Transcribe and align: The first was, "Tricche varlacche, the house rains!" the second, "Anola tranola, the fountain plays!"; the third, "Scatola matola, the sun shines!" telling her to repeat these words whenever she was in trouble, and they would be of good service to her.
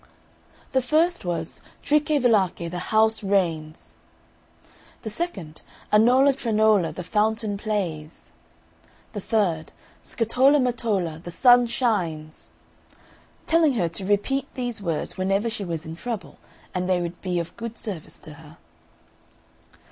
The 0.71 0.81
first 0.81 1.25
was, 1.25 1.61
"Tricche 1.83 2.19
varlacche, 2.19 2.71
the 2.71 2.79
house 2.89 3.21
rains!" 3.21 3.93
the 5.03 5.11
second, 5.11 5.61
"Anola 5.93 6.33
tranola, 6.35 6.91
the 6.95 7.03
fountain 7.03 7.55
plays!"; 7.55 8.31
the 9.13 9.21
third, 9.21 9.71
"Scatola 10.03 10.57
matola, 10.59 11.21
the 11.21 11.29
sun 11.29 11.67
shines!" 11.67 12.49
telling 13.45 13.73
her 13.73 13.87
to 13.89 14.03
repeat 14.03 14.47
these 14.55 14.81
words 14.81 15.19
whenever 15.19 15.51
she 15.51 15.63
was 15.63 15.85
in 15.85 15.95
trouble, 15.95 16.39
and 16.73 16.89
they 16.89 16.99
would 16.99 17.21
be 17.21 17.37
of 17.37 17.55
good 17.55 17.77
service 17.77 18.17
to 18.21 18.33
her. 18.41 18.57